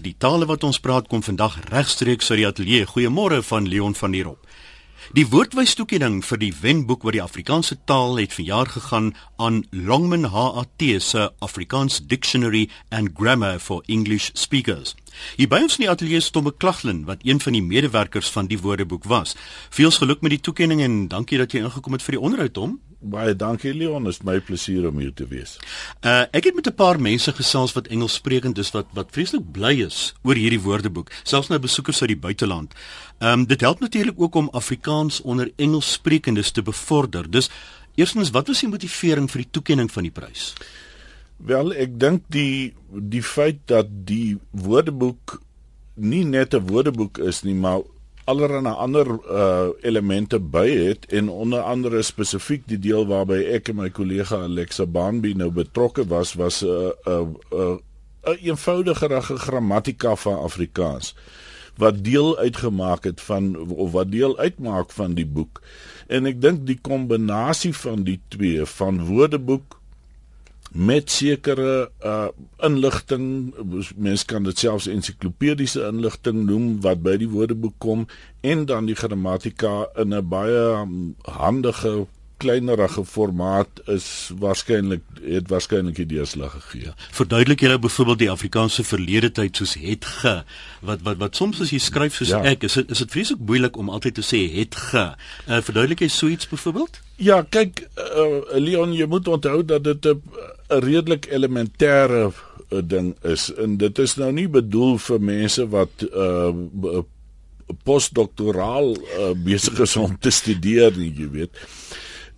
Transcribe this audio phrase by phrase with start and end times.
[0.00, 2.86] Die tale wat ons praat kom vandag regstreeks uit die ateljee.
[2.88, 4.46] Goeiemôre van Leon van der Rop.
[5.16, 9.08] Die woordwys toekenning vir die wenboek oor die Afrikaanse taal het verjaar gegaan
[9.40, 14.94] aan Longman HAT se Afrikaans Dictionary and Grammar for English Speakers.
[15.36, 18.60] Hier by ons in die ateljee stom Beklaglin wat een van die medewerkers van die
[18.60, 19.34] woordeboek was.
[19.74, 22.78] Veels geluk met die toekenning en dankie dat jy ingekom het vir die onderhoud hom.
[23.00, 25.54] Baie dankie Leon, dit is my plesier om hier te wees.
[26.04, 29.52] Uh ek het met 'n paar mense gesels wat Engels sprekend is wat wat vreeslik
[29.52, 32.74] bly is oor hierdie woordeboek, selfs nou besoekers uit die buiteland.
[33.20, 37.30] Ehm um, dit help natuurlik ook om Afrikaans onder Engels sprekendes te bevorder.
[37.30, 37.50] Dus
[37.94, 40.52] eerstens, wat was die motivering vir die toekenning van die prys?
[41.36, 45.36] Wel, ek dink die die feit dat die woordeboek
[46.00, 47.82] nie net 'n woordeboek is nie, maar
[48.24, 53.76] allerlei ander uh elemente by het en onder andere spesifiek die deel waarby ek en
[53.76, 57.76] my kollega Alexa Banby nou betrokke was was 'n uh, 'n uh, 'n uh,
[58.32, 61.14] uh, eenvoudigere grammatika van Afrikaans
[61.80, 65.62] wat deel uitgemaak het van of wat deel uitmaak van die boek.
[66.06, 69.80] En ek dink die kombinasie van die twee van woordeboek
[70.70, 72.28] met sekere uh
[72.62, 73.54] inligting
[73.96, 78.06] mense kan dit selfs ensiklopediese inligting noem wat by die woordeboek kom
[78.46, 82.06] en dan die grammatika in 'n baie um, handige
[82.40, 84.06] kleinerige formaat is
[84.40, 86.94] waarskynlik het waarskynlik die deurslag gegee.
[87.16, 90.34] Verduidelik julle byvoorbeeld die Afrikaanse verlede tyd soos het ge
[90.86, 92.40] wat wat wat soms as jy skryf soos ja.
[92.52, 95.06] ek is dit is dit vreeslik moeilik om altyd te sê het ge.
[95.46, 97.00] Uh, verduidelik jy so iets byvoorbeeld?
[97.20, 100.22] Ja, kyk uh, Leon, jy moet onthou dat dit 'n
[100.68, 107.02] redelik elementêre uh, ding is en dit is nou nie bedoel vir mense wat uh,
[107.86, 111.66] postdoktoraal uh, besig is om te studeer nie, jy weet.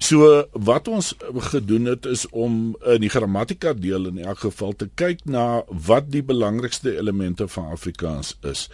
[0.03, 1.12] So wat ons
[1.53, 6.08] gedoen het is om in die grammatika deel in elk geval te kyk na wat
[6.11, 8.69] die belangrikste elemente van Afrikaans is.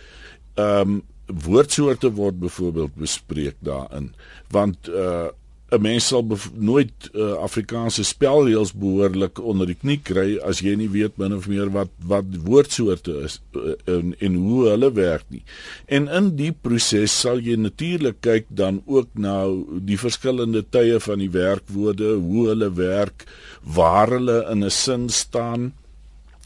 [0.57, 4.15] Ehm um, woordsoorte word byvoorbeeld bespreek daarin
[4.49, 5.29] want uh
[5.69, 6.25] 'n mens sal
[6.55, 11.49] nooit uh, Afrikaanse spelreëls behoorlik onder die knie kry as jy nie weet min of
[11.51, 15.43] meer wat wat woordsoorte is uh, en en hoe hulle werk nie.
[15.87, 19.45] En in die proses sal jy natuurlik kyk dan ook na
[19.91, 23.27] die verskillende tye van die werkwoorde, hoe hulle werk,
[23.63, 25.73] waar hulle in 'n sin staan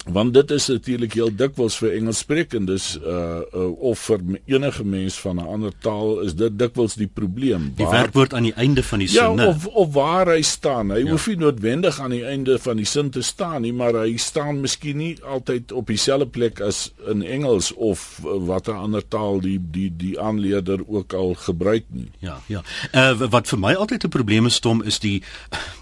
[0.07, 4.21] want dit is natuurlik heel dikwels vir Engelssprekendes uh, uh of vir
[4.51, 7.73] enige mens van 'n ander taal is dit dikwels die probleem.
[7.77, 10.91] Die werkwoord aan die einde van die ja, sin ja, of of waar hy staan.
[10.91, 11.11] Hy ja.
[11.11, 14.61] hoef nie noodwendig aan die einde van die sin te staan nie maar hy staan
[14.61, 19.59] miskien nie altyd op dieselfde plek as in Engels of uh, watter ander taal die
[19.71, 22.11] die die aanleerder ook al gebruik nie.
[22.19, 22.63] Ja ja.
[22.93, 25.23] Uh, wat vir my altyd 'n probleem is stom is die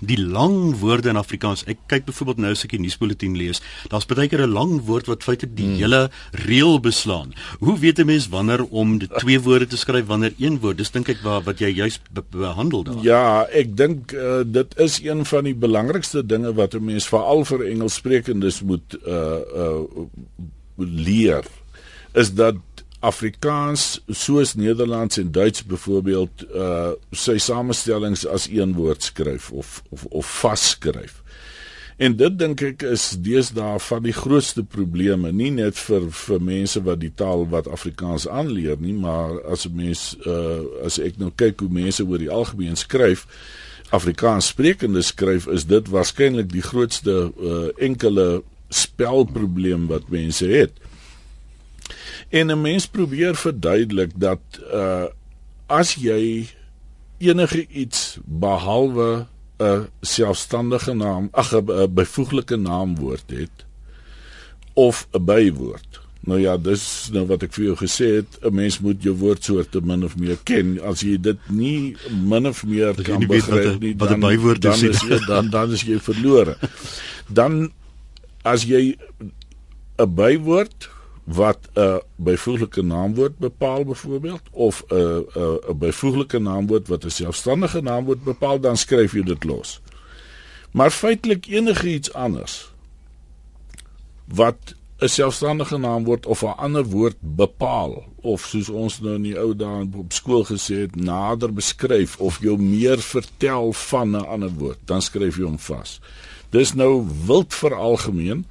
[0.00, 1.64] die lang woorde in Afrikaans.
[1.64, 5.06] Ek kyk byvoorbeeld nou as ek die nuusbulletin lees daar's baie keer 'n lang woord
[5.06, 5.80] wat feitelik die hmm.
[5.82, 6.10] hele
[6.46, 7.34] reël beslaan.
[7.58, 10.78] Hoe weet 'n mens wanneer om die twee woorde te skryf wanneer een woord?
[10.78, 13.02] Dis dink ek waar wat jy juis be behandel daar.
[13.02, 17.44] Ja, ek dink uh, dit is een van die belangrikste dinge wat 'n mens veral
[17.44, 19.80] vir Engelssprekendes moet uh uh
[20.76, 21.44] leer
[22.14, 22.56] is dat
[23.00, 30.04] Afrikaans soos Nederlands en Duits byvoorbeeld uh sy samestellings as een woord skryf of of
[30.04, 31.22] of vas skryf.
[32.00, 36.80] En dit dink ek is deesdae van die grootste probleme, nie net vir vir mense
[36.86, 41.28] wat die taal wat Afrikaans aanleer nie, maar as 'n mens uh as ek nou
[41.36, 43.26] kyk hoe mense oor die algemeen skryf,
[43.90, 50.72] Afrikaans sprekende skryf, is dit waarskynlik die grootste uh enkele spelprobleem wat mense het.
[52.30, 54.40] En 'n mens probeer verduidelik dat
[54.72, 55.04] uh
[55.68, 56.48] as jy
[57.18, 59.26] enige iets behalwe
[59.60, 63.56] 'n selfstandige naam, ag 'n byvoeglike naamwoord het
[64.72, 66.00] of 'n bywoord.
[66.20, 69.80] Nou ja, dis nou wat ek vir jou gesê het, 'n mens moet jou woordsoorte
[69.80, 70.80] min of meer ken.
[70.84, 71.96] As jy dit nie
[72.28, 75.82] min of meer dat kan begryp nie, dan bywoord dan is jy dan dan is
[75.82, 76.56] jy verlore.
[77.28, 77.72] Dan
[78.42, 78.96] as jy
[79.96, 80.88] 'n bywoord
[81.34, 87.80] wat 'n byvoeglike naamwoord bepaal byvoorbeeld of 'n 'n 'n byvoeglike naamwoord wat 'n selfstandige
[87.80, 89.80] naamwoord bepaal dan skryf jy dit los.
[90.70, 92.72] Maar feitelik enige iets anders
[94.24, 99.38] wat 'n selfstandige naamwoord of 'n ander woord bepaal of soos ons nou in die
[99.38, 104.50] ou dae op skool gesê het nader beskryf of jou meer vertel van 'n ander
[104.50, 106.00] woord dan skryf jy hom vas.
[106.50, 108.46] Dis nou wild veralgemeen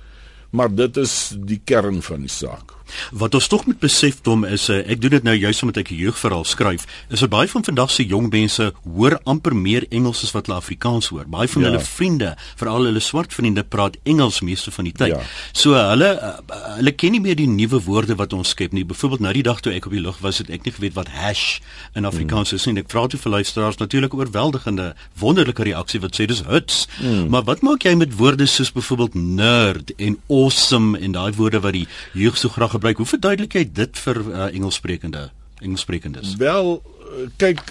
[0.49, 2.78] maar dit is die kern van die saak.
[3.11, 5.91] Wat ons tog moet besef Tom is uh, ek doen dit nou juist omdat ek
[5.91, 6.85] 'n jeugverhaal skryf.
[7.09, 10.57] Is dat baie van vandag se jong mense hoor amper meer Engels as wat hulle
[10.57, 11.25] Afrikaans hoor.
[11.27, 11.67] Baie van ja.
[11.69, 15.15] hulle vriende, veral hulle swart vriende praat Engels meeste van die tyd.
[15.15, 15.21] Ja.
[15.51, 16.33] So hulle uh,
[16.77, 18.85] hulle ken nie meer die nuwe woorde wat ons skep nie.
[18.85, 21.11] Byvoorbeeld nou die dag toe ek op die lug was, het ek nie geweet wat
[21.13, 21.59] hash
[21.95, 22.59] in Afrikaans hmm.
[22.59, 22.77] is nie.
[22.83, 26.85] Ek vra toe vir luisteraars natuurlik oorweldigende wonderlike reaksie wat sê dis huts.
[26.99, 27.29] Hmm.
[27.33, 31.75] Maar wat maak jy met woorde soos byvoorbeeld nerd en awesome en daai woorde wat
[31.75, 31.87] die
[32.17, 33.03] jeug so graag gebruik.
[33.03, 35.29] Hoe verduidelik jy dit vir uh, Engelssprekende
[35.59, 36.37] Engelssprekendes?
[36.39, 37.61] Wel, uh, kyk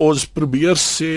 [0.00, 1.12] ons probeer sê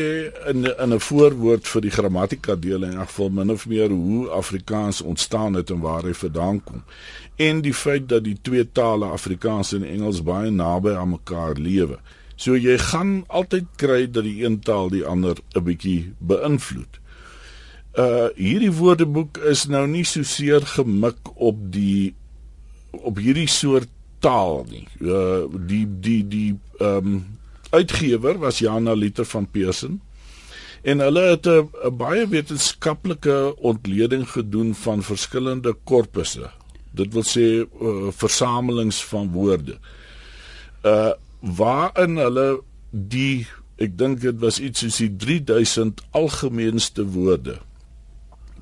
[0.52, 4.30] in in 'n voorwoord vir die grammatika deel in elk geval min of meer hoe
[4.30, 6.84] Afrikaans ontstaan het en waar hy vandaan kom.
[7.36, 12.00] En die feit dat die twee tale Afrikaans en Engels baie naby aan mekaar lewe.
[12.36, 17.00] So jy gaan altyd kry dat die een taal die ander 'n bietjie beïnvloed.
[17.96, 22.16] Uh hierdie woordeboek is nou nie so seer gemik op die
[23.02, 23.90] op hierdie soort
[24.24, 24.88] taal nie.
[25.02, 26.50] Uh die die die
[26.80, 27.22] ehm um,
[27.74, 30.02] uitgewer was Jana Liter van Pearson
[30.82, 36.52] en hulle het 'n baie wetenskaplike ontleding gedoen van verskillende korpusse.
[36.92, 39.78] Dit wil sê uh, versamelings van woorde.
[40.86, 42.62] Uh waarin hulle
[42.92, 47.58] die ek dink dit was iets soos die 3000 algemeenste woorde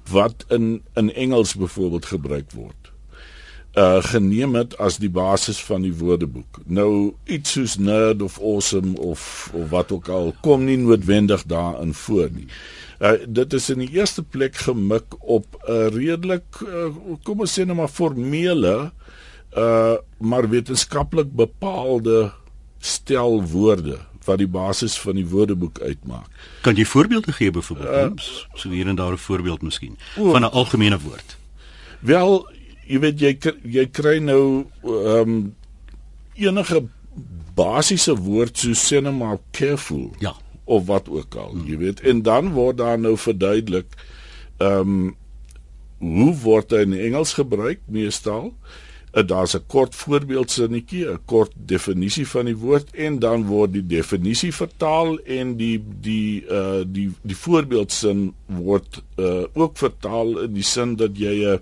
[0.10, 2.91] wat in in Engels byvoorbeeld gebruik word
[3.76, 6.60] uh geneem het as die basis van die woordeboek.
[6.66, 11.94] Nou iets soos nerd of awesome of of wat ook al kom nie noodwendig daarin
[11.94, 12.48] voor nie.
[13.00, 16.92] Uh dit is in die eerste plek gemik op 'n uh, redelik uh,
[17.24, 18.92] kom ons sê net maar formele
[19.58, 22.32] uh maar wetenskaplik bepaalde
[22.80, 26.28] stel woorde wat die basis van die woordeboek uitmaak.
[26.62, 28.20] Kan jy voorbeelde gee byvoorbeeld?
[28.20, 31.38] Uh, so hier en daar 'n voorbeeld miskien van 'n algemene woord.
[32.00, 32.50] Wel,
[32.92, 33.32] jy weet jy
[33.80, 35.40] jy kry nou ehm um,
[36.36, 36.82] enige
[37.56, 40.12] basiese woord so net maar careful.
[40.20, 40.34] Ja.
[40.66, 41.66] Of wat ook al, hmm.
[41.68, 42.00] jy weet.
[42.08, 43.98] En dan word daar nou verduidelik
[44.58, 45.10] ehm um,
[46.02, 48.56] hoe word hy in Engels gebruik meestal?
[49.14, 53.86] Uh, Daar's 'n kort voorbeeldsinnetjie, 'n kort definisie van die woord en dan word die
[53.86, 60.64] definisie vertaal en die die uh die die voorbeeldsin word uh ook vertaal in die
[60.64, 61.60] sin dat jy 'n uh,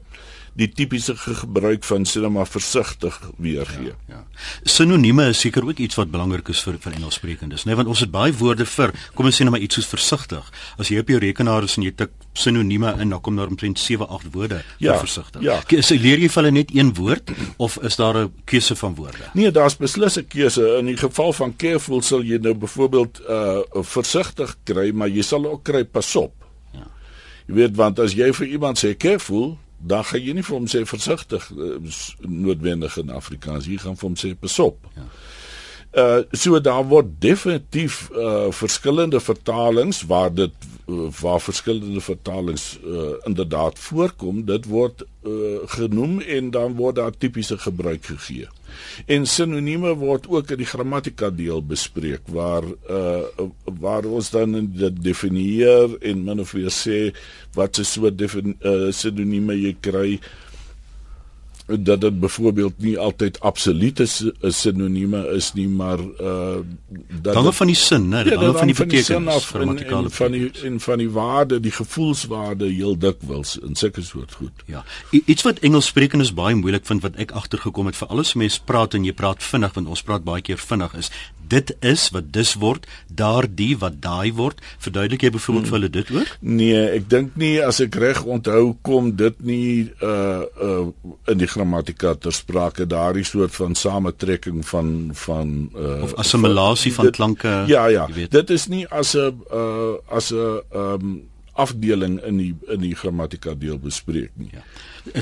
[0.54, 3.94] die tipiese gebruik van sinema versigtig weergee.
[4.08, 4.24] Ja, ja.
[4.64, 8.00] Sinonieme is seker ook iets wat belangrik is vir vir Engelssprekendes, né, nee, want ons
[8.00, 10.52] het baie woorde vir, kom ons sê net maar iets soos versigtig.
[10.78, 13.80] As jy op jou rekenaar is en jy tik sinonieme in, dan kom daar omtrent
[13.80, 15.42] 7, 8 woorde ja, vir versigtig.
[15.46, 15.60] Ja.
[15.76, 19.32] Is leer jy vir hulle net een woord of is daar 'n keuse van woorde?
[19.34, 20.78] Nee, daar's beslis 'n keuse.
[20.80, 25.46] In die geval van careful sal jy nou byvoorbeeld uh versigtig kry, maar jy sal
[25.46, 26.34] ook kry pasop.
[26.74, 26.88] Ja.
[27.48, 30.68] Jy weet want as jy vir iemand sê careful, dan gaan jy nie vir hom
[30.68, 31.76] sê versigtig uh,
[32.28, 34.78] noodwendig in Afrikaans hier gaan vir hom sê pasop.
[34.96, 35.08] Ja.
[35.90, 40.54] Uh so daar word definitief uh verskillende vertalings waar dit
[40.86, 47.18] uh, waar verskillende vertalings uh inderdaad voorkom, dit word uh genoem en dan word daar
[47.18, 48.46] tipiese gebruik gegee.
[49.08, 53.48] En sinonieme word ook in die grammatika deel bespreek waar uh
[53.80, 57.00] waar ons dan dit definieer en min of meer sê
[57.56, 60.20] wat 'n soort uh, sinonieme jy kry
[61.78, 64.08] dat dit byvoorbeeld nie altyd absolute
[64.42, 66.58] sinonieme is nie maar uh
[67.22, 70.80] dat dan van die sin nê ja, dan van die betekenis grammatikale van die en
[70.80, 76.34] van die waarde die gevoelswaarde heel dikwels in sulke soort goed ja iets wat Engelssprekendes
[76.34, 79.74] baie moeilik vind wat ek agtergekom het vir alles mense praat en jy praat vinnig
[79.74, 81.12] want ons praat baie keer vinnig is
[81.50, 84.62] dit is wat dis word, daardie wat daai word.
[84.84, 85.74] Verduidelik jy byvoorbeeld hmm.
[85.74, 86.34] vir hulle dit ook?
[86.60, 90.86] Nee, ek dink nie as ek reg onthou kom dit nie uh uh
[91.32, 97.04] in die grammatika ter sprake daardie soort van samentrekking van van uh of assimilasie van,
[97.04, 97.64] van dit, klanke.
[97.68, 98.08] Ja, ja.
[98.30, 101.28] Dit is nie as 'n uh as 'n um
[101.60, 104.50] afdeling in die in die grammatika deel bespreek nie.
[104.52, 104.64] Ja.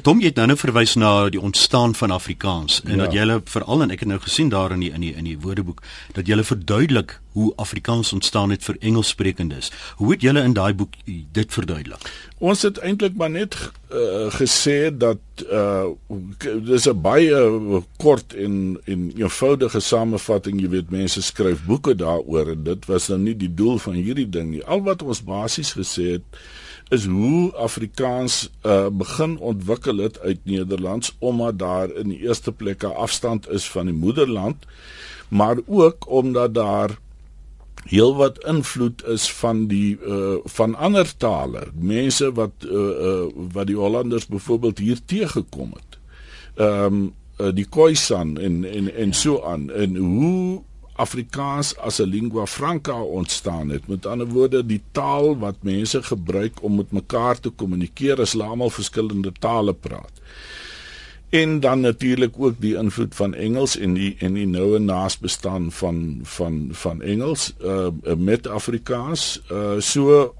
[0.03, 3.06] Tom jy het nou nou verwys na die ontstaan van Afrikaans en ja.
[3.06, 5.27] dat jy hulle veral en ek het nou gesien daar in die in die in
[5.27, 5.82] die woordeboek
[6.15, 9.72] dat jy hulle verduidelik hoe Afrikaans ontstaan het vir Engelssprekendes.
[10.01, 12.10] Hoe het julle in daai boek dit verduidelik?
[12.38, 15.94] Ons het eintlik maar net uh, gesê dat uh
[16.67, 17.38] dis 'n baie
[17.98, 23.20] kort en en eenvoudige samevatting, jy weet mense skryf boeke daaroor en dit was nou
[23.20, 24.65] nie die doel van hierdie ding nie.
[24.65, 26.25] Al wat ons basies gesê het
[26.89, 32.84] is hoe Afrikaans uh, begin ontwikkel het uit Nederlands omdat daar in die eerste plek
[32.84, 34.65] 'n afstand is van die moederland
[35.27, 36.98] maar ook omdat daar
[37.84, 43.75] heelwat invloed is van die uh, van ander tale mense wat uh, uh, wat die
[43.75, 46.00] Hollanders byvoorbeeld hier teëgekom het.
[46.55, 50.62] Ehm um, uh die Khoisan en en en so aan en hoe
[50.98, 53.88] Afrikaans as 'n lingua franca ontstaan het.
[53.88, 58.44] Met ander woorde, die taal wat mense gebruik om met mekaar te kommunikeer as hulle
[58.44, 60.22] almal verskillende tale praat.
[61.30, 66.20] En dan natuurlik ook die invloed van Engels en die en die noue naasbestaan van
[66.24, 67.88] van van Engels uh
[68.18, 69.42] met Afrikaans.
[69.51, 70.34] Uh so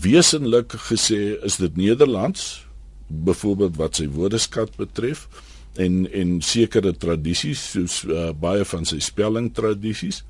[0.00, 2.66] wesenlik gesê is dit Nederlands
[3.06, 5.28] byvoorbeeld wat sy woordeskat betref
[5.76, 10.24] en en sekere tradisies soos uh, baie van sy spelling tradisies.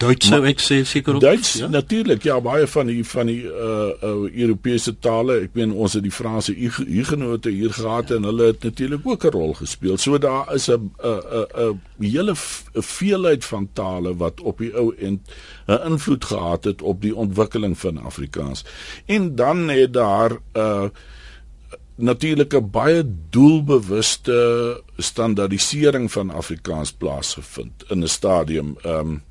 [0.00, 1.22] Duits sou ek sê seker ook.
[1.24, 1.68] Duits ja?
[1.68, 5.40] natuurlik ja baie van die van die uh, uh Europese tale.
[5.46, 8.16] Ek meen ons het die Franse hugenote hier gehad ja.
[8.16, 9.98] en hulle het natuurlik ook 'n rol gespeel.
[9.98, 12.34] So daar is 'n 'n 'n hele
[12.72, 15.20] veelheid van tale wat op die ou end
[15.68, 18.64] 'n invloed gehad het op die ontwikkeling van Afrikaans.
[19.06, 20.88] En dan het daar uh
[22.02, 24.38] natuurlik 'n baie doelbewuste
[24.96, 29.22] standaardisering van Afrikaans plaasgevind in 'n stadium ehm um,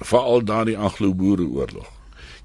[0.00, 1.90] veral daardie Anglo-Boereoorlog.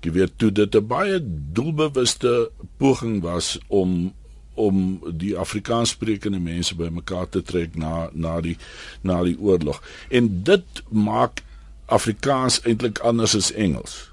[0.01, 1.20] Jy weet toe dit 'n baie
[1.53, 4.13] doelbewuste poging was om
[4.53, 8.58] om die Afrikaanssprekende mense bymekaar te trek na na die
[9.01, 9.84] na die oorlog.
[10.10, 11.44] En dit maak
[11.86, 14.11] Afrikaans eintlik anders as Engels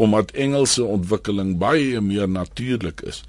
[0.00, 3.20] omdat Engelse ontwikkeling baie meer natuurlik is.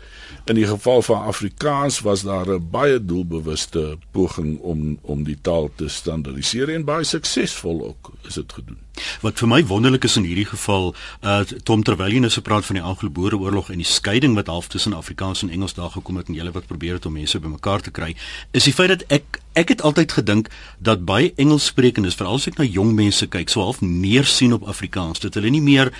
[0.47, 5.69] In die geval van Afrikaans was daar 'n baie doelbewuste poging om om die taal
[5.75, 8.77] te standaardiseer en baie suksesvol ook is dit gedoen.
[9.21, 12.65] Wat vir my wonderlik is in hierdie geval, uh Tom terwyl jy nou so praat
[12.65, 16.27] van die Anglo-Boereoorlog en die skeiding wat half tussen Afrikaans en Engels daar gekom het
[16.27, 18.15] en julle wat probeer het om mense bymekaar te kry,
[18.51, 22.57] is die feit dat ek ek het altyd gedink dat baie Engelssprekendes, veral as ek
[22.59, 25.91] na jong mense kyk, so half neersien op Afrikaans, dat hulle nie meer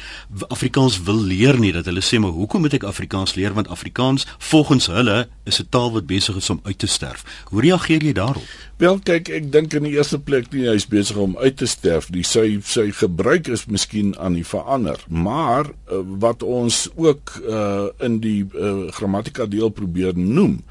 [0.48, 4.27] Afrikaans wil leer nie, dat hulle sê maar hoekom moet ek Afrikaans leer want Afrikaans
[4.51, 7.24] volgens hulle is 'n taal wat besig is om uit te sterf.
[7.51, 8.46] Hoe reageer jy daarop?
[8.81, 12.10] Wel kyk, ek dink in die eerste plek nie hy's besig om uit te sterf
[12.10, 12.24] nie.
[12.25, 14.98] Sy sy gebruik is miskien aan die verander.
[15.08, 20.63] Maar uh, wat ons ook uh, in die uh, grammatika deel probeer noem,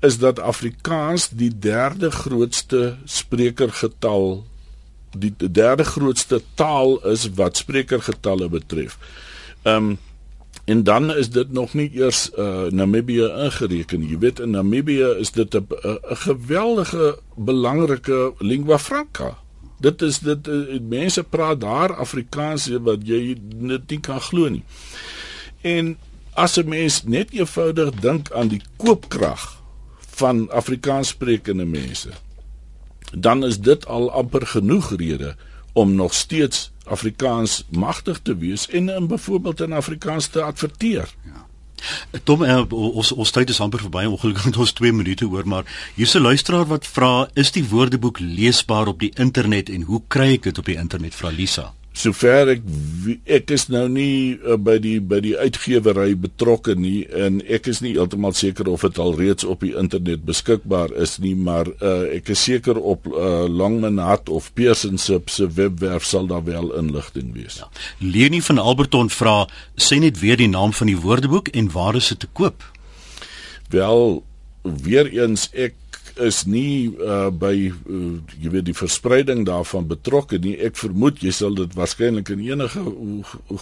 [0.00, 4.44] is dat Afrikaans die derde grootste sprekergetal
[5.16, 8.98] die derde grootste taal is wat sprekergetalle betref.
[9.62, 9.96] Ehm um,
[10.66, 14.02] En dan is dit nog nie eers uh, Namibië ingereken.
[14.02, 19.38] Jy weet in Namibië is dit 'n 'n geweldige belangrike lingua franca.
[19.78, 24.64] Dit is dit uh, mense praat daar Afrikaans wat jy net nie kan glo nie.
[25.60, 25.98] En
[26.34, 29.55] as 'n mens net eenvoudig dink aan die koopkrag
[30.16, 32.10] van Afrikaans sprekende mense,
[33.12, 35.36] dan is dit al amper genoeg rede
[35.72, 41.14] om nog steeds Afrikaans magtig te wees en in byvoorbeeld in Afrikaans te adverteer.
[41.24, 41.44] Ja.
[42.24, 45.64] Tom, uh, ons ons tyd is amper verby, ongelukkig het ons 2 minute oor, maar
[45.94, 50.32] hier's 'n luisteraar wat vra, is die woordeboek leesbaar op die internet en hoe kry
[50.32, 51.14] ek dit op die internet?
[51.14, 52.64] Vra Lisa sover ek
[53.38, 57.80] ek is nou nie uh, by die by die uitgewery betrokke nie en ek is
[57.84, 62.04] nie heeltemal seker of dit al reeds op die internet beskikbaar is nie maar uh,
[62.12, 67.32] ek is seker op uh, Longmanhat of Pearson se se webwerf sal daar wel inligting
[67.34, 67.60] wees.
[67.62, 67.70] Ja.
[67.98, 69.46] Leni van Alberton vra
[69.80, 72.64] sê net weer die naam van die woordeboek en waar is dit te koop?
[73.72, 74.22] Wel
[74.62, 75.74] weer eens ek
[76.18, 80.54] is nie uh, by uh, jy weet die verspreiding daarvan betrokke nie.
[80.64, 82.82] Ek vermoed jy sal dit waarskynlik in enige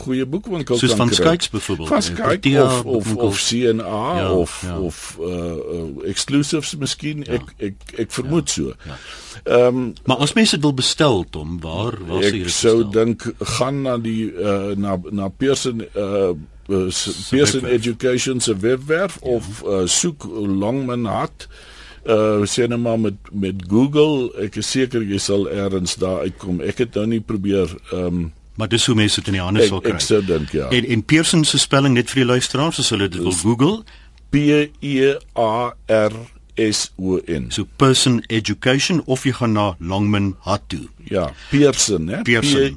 [0.04, 0.88] goeie boekwinkel kan kry.
[0.88, 1.90] Soos van Skype byvoorbeeld.
[1.90, 4.78] Van Skype of of, of CNA ja, of ja.
[4.78, 7.26] of uh, uh, exclusives miskien.
[7.26, 7.40] Ja.
[7.40, 8.78] Ek ek ek vermoed ja, so.
[8.86, 8.98] Ja.
[9.44, 12.50] Ehm um, maar as mense dit wil bestel, Tom, waar waar sê jy dit?
[12.52, 16.32] Ek sou dink gaan na die uh, na na Pearson uh,
[16.64, 19.36] Pearson Education se webwerf ja.
[19.36, 21.72] of uh, soek Longman Hart uh
[22.04, 26.60] sê net maar met met Google, ek is seker jy sal eers daar uitkom.
[26.60, 29.80] Ek het nou nie probeer um maar dis hoe mense dit in die hande sal
[29.82, 29.96] kry.
[29.96, 30.68] Ek sou dink ja.
[30.70, 33.82] En en Pearson se spelling net vir die luisteraars, as hulle dit wil Google,
[34.30, 36.14] P E A R
[36.60, 37.50] S O N.
[37.50, 40.86] So person education of jy gaan na Longman Hat toe.
[41.08, 42.22] Ja, Pearson, hè?
[42.22, 42.28] P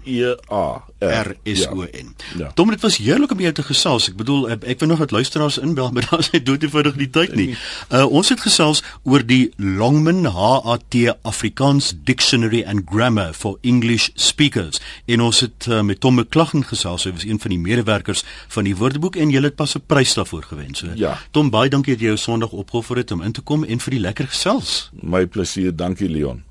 [0.05, 2.15] E A R S O N.
[2.37, 2.51] Ja.
[2.55, 4.07] Dom dit was heerlik om jou te gesels.
[4.09, 6.97] Ek bedoel ek, ek wil nog wat luisteraars inbel, maar daar is hy dood eenvoudig
[6.97, 7.49] die tyd nie.
[7.93, 14.81] Uh ons het gesels oor die Longman HAT Afrikaans Dictionary and Grammar for English Speakers.
[15.05, 17.05] En ons het uh, met Tom McClaggen gesels.
[17.05, 20.13] Hy was een van die medewerkers van die Woordeboek en jy het pas 'n prys
[20.17, 20.75] daarvoor gewen.
[20.75, 21.17] So ja.
[21.31, 23.91] Tom, baie dankie dat jy jou Sondag opgeoffer het om in te kom en vir
[23.91, 24.89] die lekker gesels.
[25.01, 25.75] My plesier.
[25.75, 26.46] Dankie Leon.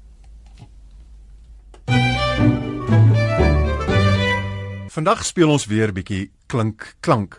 [4.96, 7.34] Vandag speel ons weer bietjie klink klank.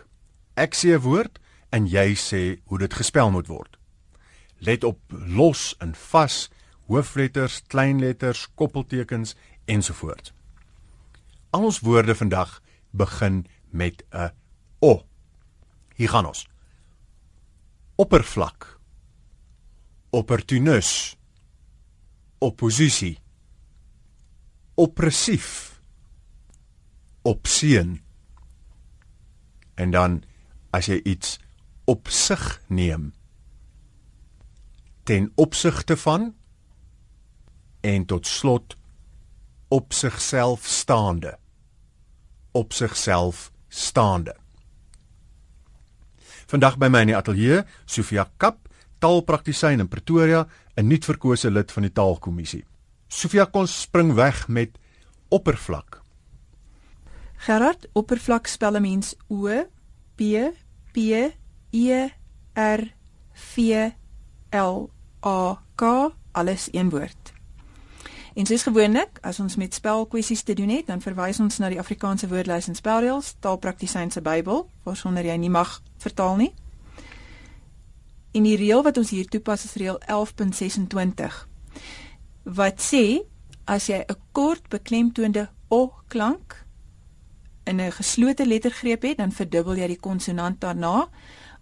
[0.54, 1.40] Ek sê 'n woord
[1.74, 3.74] en jy sê hoe dit gespel moet word.
[4.62, 6.50] Let op los en vas
[6.86, 9.34] hoofletters, kleinletters, koppeltekens
[9.66, 10.32] ensovoorts.
[11.50, 14.30] Al ons woorde vandag begin met 'n
[14.78, 15.02] o.
[15.96, 16.46] Hier gaan ons.
[17.96, 18.78] Oppervlak.
[20.10, 21.16] Opportunus.
[22.38, 23.18] Oppositie.
[24.74, 25.77] Oppressief.
[27.28, 28.00] Opseën.
[29.74, 30.22] En dan
[30.72, 31.36] as jy iets
[31.84, 33.12] op sig neem
[35.08, 36.34] ten opsigte van
[37.80, 38.76] en tot slot
[39.68, 41.38] op sigself staande.
[42.52, 44.36] Op sigself staande.
[46.48, 48.68] Vandag by my in die ateljee Sofia Kap
[49.04, 52.64] taalpraktisyn in Pretoria 'n nuutverkose lid van die taalkommissie.
[53.08, 54.78] Sofia kon spring weg met
[55.28, 56.02] oppervlak
[57.46, 59.46] Gerard oppervlak spel 'n mens O
[60.14, 60.20] P
[60.92, 60.96] P
[61.70, 62.08] E
[62.54, 62.82] R
[63.32, 63.56] V
[64.50, 64.90] L
[65.24, 65.82] A K
[66.32, 67.32] alles een woord.
[68.34, 71.78] En soos gewoonlik, as ons met spelkwessies te doen het, dan verwys ons na die
[71.78, 76.54] Afrikaanse woordelys en spelreëls, taalpraktisyn se Bybel, waarsonder jy nie mag vertaal nie.
[78.32, 81.46] En die reël wat ons hier toepas is reël 11.26
[82.48, 83.20] wat sê
[83.64, 86.67] as jy 'n kort beklemtoonde o klank
[87.68, 91.08] in 'n geslote lettergreep het, dan verdubbel jy die konsonant daarna.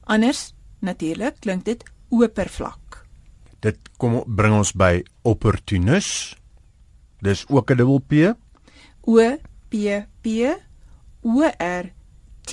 [0.04, 3.06] Anders natuurlik klink dit opervlak.
[3.60, 6.36] Dit kom bring ons by opportunus.
[7.20, 8.36] Dis ook 'n dubbel P.
[9.00, 9.36] O
[9.68, 9.74] P
[10.22, 10.26] P
[11.22, 11.92] O R
[12.42, 12.52] T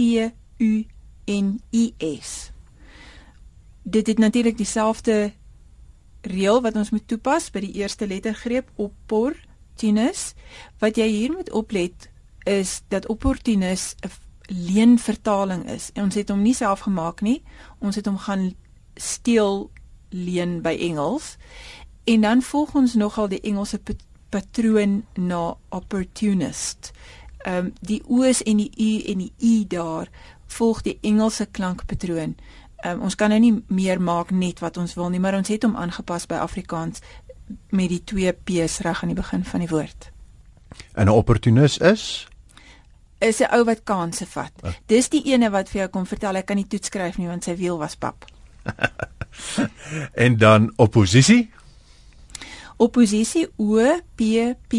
[0.58, 0.86] U
[1.26, 2.52] N I S.
[3.84, 5.34] Dit het natuurlik dieselfde
[6.22, 10.34] reël wat ons moet toepas by die eerste lettergreep opportunus.
[10.80, 12.13] Wat jy hier moet oplet
[12.44, 14.10] is dat opportunus 'n
[14.48, 15.90] leenvertaling is.
[15.94, 17.44] En ons het hom nie self gemaak nie.
[17.80, 18.54] Ons het hom gaan
[18.96, 19.72] steel
[20.10, 21.38] leen by Engels.
[22.04, 23.80] En dan volg ons nogal die Engelse
[24.30, 26.92] patroon na opportunist.
[27.38, 30.10] Ehm um, die o's en die u en die i daar
[30.48, 32.36] volg die Engelse klankpatroon.
[32.76, 35.48] Ehm um, ons kan nou nie meer maak net wat ons wil nie, maar ons
[35.48, 37.00] het hom aangepas by Afrikaans
[37.70, 40.12] met die twee p's reg aan die begin van die woord.
[40.96, 42.28] 'n Opportunist is
[43.24, 44.52] is 'n ou wat kansse vat.
[44.64, 44.72] Oh.
[44.86, 47.44] Dis die ene wat vir jou kom vertel hy kan nie toets skryf nie want
[47.44, 48.26] sy wiel was pap.
[50.26, 51.52] en dan oppositie?
[52.78, 54.74] Oppositie O P P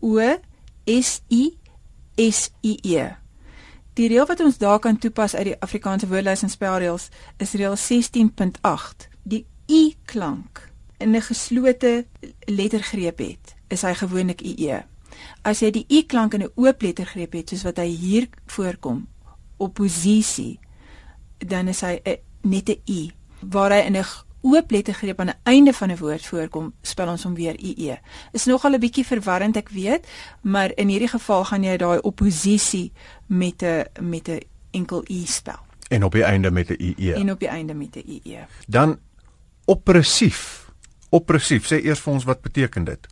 [0.00, 0.18] O
[0.86, 1.56] S I
[2.16, 3.08] S I E.
[3.98, 7.08] Die reël wat ons daar kan toepas uit die Afrikaanse woordelys en spelreëls
[7.42, 9.08] is reël 16.8.
[9.22, 12.06] Die i klank in 'n geslote
[12.44, 14.82] lettergreep het, is hy gewoonlik ie.
[15.42, 19.06] As jy die i klank in 'n oop lettergreep het, soos wat hy hier voorkom,
[19.56, 20.58] oppositie,
[21.38, 24.04] dan is hy 'n net 'n i waar hy in 'n
[24.42, 27.98] oop lettergreep aan die einde van 'n woord voorkom, spel ons hom weer ie.
[28.32, 30.06] Is nogal 'n bietjie verwarrend ek weet,
[30.42, 32.92] maar in hierdie geval gaan jy daai oppositie
[33.26, 35.58] met 'n met 'n enkel i spel.
[35.88, 37.14] En op die einde met 'n ie.
[37.14, 38.38] En op die einde met 'n ie.
[38.68, 38.98] Dan
[39.64, 40.70] oppressief.
[41.08, 43.08] Oppressief, sê eers vir ons wat beteken dit?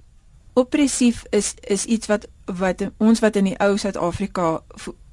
[0.59, 2.27] Oppressief is is iets wat
[2.59, 4.63] wat ons wat in die ou Suid-Afrika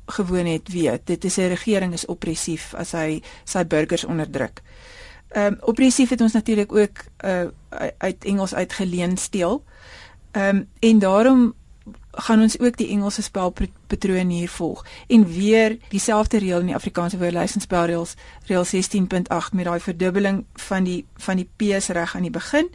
[0.06, 1.06] gewoon het weet.
[1.06, 4.62] Dit is 'n regering is oppressief as hy sy burgers onderdruk.
[5.30, 7.48] Ehm um, oppressief het ons natuurlik ook uh,
[7.98, 9.64] uit Engels uitgeleen steel.
[10.32, 11.54] Ehm um, en daarom
[12.12, 17.18] gaan ons ook die Engelse spelpatroon hier volg en weer dieselfde reël in die Afrikaanse
[17.18, 18.14] woordelys en spelreëls
[18.46, 22.70] reël 16.8 met daai verdubbeling van die van die p's reg aan die begin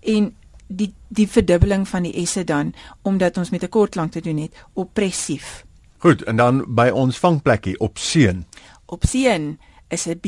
[0.00, 0.36] en
[0.68, 4.36] die die verdubbeling van die s'e dan omdat ons met 'n kort klank te doen
[4.36, 5.66] het oppressief
[5.98, 8.44] Goed, en dan by ons vangplekkie op seën.
[8.86, 9.58] Op seën
[9.90, 10.26] is 'n B.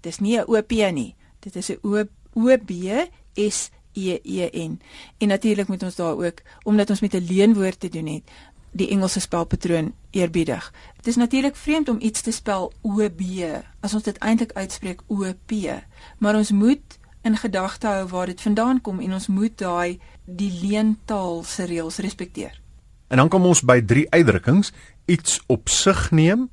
[0.00, 1.14] Dis nie 'n OP nie.
[1.40, 2.70] Dit is 'n O O B
[3.34, 4.80] S E E N.
[5.18, 8.22] En natuurlik moet ons daar ook omdat ons met 'n leenwoord te doen het,
[8.70, 10.72] die Engelse spelpatroon eerbiedig.
[10.96, 13.22] Dit is natuurlik vreemd om iets te spel O B
[13.80, 15.52] as ons dit eintlik uitspreek O P,
[16.18, 20.52] maar ons moet in gedagte hou waar dit vandaan kom en ons moet daai die
[20.62, 22.60] leentaal se reëls respekteer.
[23.08, 24.72] En dan kom ons by drie uitdrukkings
[25.04, 26.48] iets op sig neem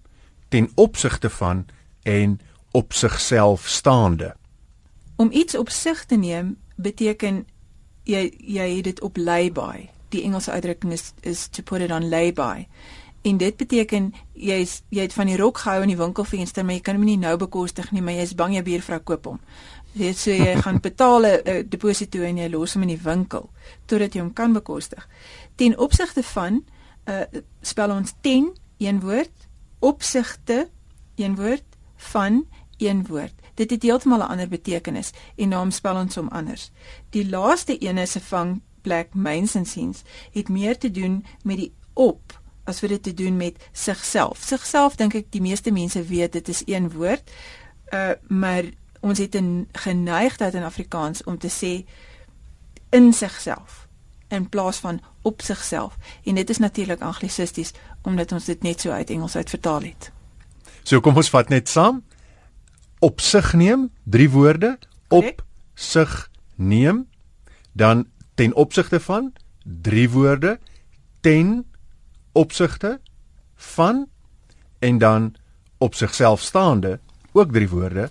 [0.50, 1.66] ten opsigte van
[2.04, 2.40] en
[2.72, 4.36] op sigself staande.
[5.16, 7.46] Om iets op sig te neem beteken
[8.04, 9.90] jy jy het dit op lay-by.
[10.10, 12.68] Die Engelse uitdrukking is is to put it on lay-by.
[13.22, 16.82] En dit beteken jy's jy het van die rok gehou in die winkelfenster, maar jy
[16.82, 19.40] kan hom nie nou bekostig nie, maar jy's bang jou buurvrou koop hom.
[19.92, 23.50] Jy weet so jy gaan betaal 'n deposito en jy los hom in die winkel
[23.86, 25.08] totdat jy hom kan bekostig.
[25.56, 26.64] Ten opsigte van
[27.10, 27.26] uh
[27.62, 29.48] spel ons ten een woord
[29.80, 30.70] opsigte
[31.16, 31.66] een woord
[31.98, 32.46] van
[32.78, 36.72] een woord dit het heeltemal 'n ander betekenis en daarom spel ons hom anders.
[37.10, 40.02] Die laaste een is 'n vangplek myns en siens
[40.32, 44.44] het meer te doen met die op as wat dit te doen met sigself.
[44.44, 47.32] Sigself dink ek die meeste mense weet dit is een woord.
[47.94, 48.64] Uh maar
[49.02, 51.86] ons het 'n geneigtheid in Afrikaans om te sê
[52.90, 53.88] in sigself
[54.28, 58.90] in plaas van op sigself en dit is natuurlik anglisisties omdat ons dit net so
[58.90, 60.12] uit Engels uit vertaal het.
[60.84, 62.02] So kom ons vat net saam.
[63.00, 65.42] Op sig neem, drie woorde, op Correct.
[65.74, 67.08] sig neem,
[67.72, 69.34] dan ten opsigte van,
[69.64, 70.60] drie woorde,
[71.22, 71.66] ten
[72.32, 73.00] opsigte
[73.56, 74.08] van
[74.80, 75.36] en dan
[75.78, 77.00] op sigself staande,
[77.32, 78.10] ook drie woorde,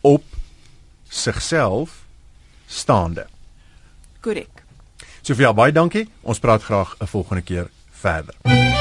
[0.00, 0.24] op
[1.10, 2.04] sigself
[2.66, 3.26] staande.
[4.20, 4.62] Korrek.
[5.20, 6.06] Sofia, baie dankie.
[6.22, 8.79] Ons praat graag 'n volgende keer verder.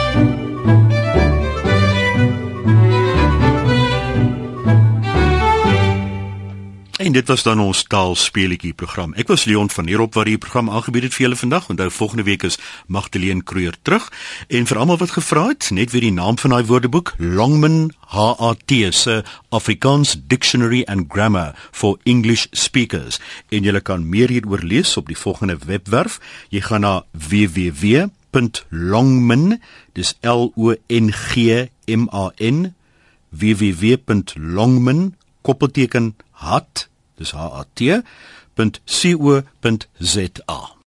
[7.10, 9.17] En dit was dan ons taalspeletjie program.
[9.17, 11.65] Ek was Leon van Heerop wat die program aangebied het vir julle vandag.
[11.74, 14.12] Onthou volgende week is Magdalene Kruger terug.
[14.45, 18.93] En vir almal wat gevra het, net weer die naam van daai woordeboek, Longman HAT
[18.93, 23.17] se Afrikaans Dictionary and Grammar for English Speakers.
[23.50, 26.22] En jy kan meer hieroor lees op die volgende webwerf.
[26.54, 28.06] Jy gaan na www.longman,
[29.98, 32.78] dis L O N G M A N
[33.34, 36.88] www.longman koppelteken hat
[37.19, 37.79] dis h a t
[38.95, 40.79] .co.za